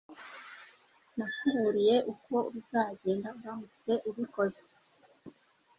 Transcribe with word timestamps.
Nakuburiye 1.17 1.95
uko 2.13 2.35
bizagenda 2.53 3.27
uramutse 3.39 3.91
ubikoze 4.09 4.61